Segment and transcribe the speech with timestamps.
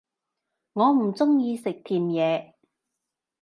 [0.73, 2.55] 我唔鍾意食甜野